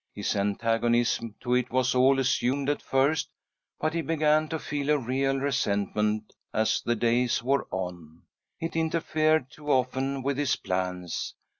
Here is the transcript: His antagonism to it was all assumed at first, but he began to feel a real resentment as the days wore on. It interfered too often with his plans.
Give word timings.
His 0.15 0.35
antagonism 0.35 1.35
to 1.41 1.53
it 1.53 1.69
was 1.69 1.93
all 1.93 2.19
assumed 2.19 2.71
at 2.71 2.81
first, 2.81 3.29
but 3.79 3.93
he 3.93 4.01
began 4.01 4.47
to 4.49 4.57
feel 4.57 4.89
a 4.89 4.97
real 4.97 5.37
resentment 5.37 6.33
as 6.51 6.81
the 6.81 6.95
days 6.95 7.43
wore 7.43 7.67
on. 7.69 8.23
It 8.59 8.75
interfered 8.75 9.51
too 9.51 9.69
often 9.69 10.23
with 10.23 10.39
his 10.39 10.55
plans. 10.55 11.35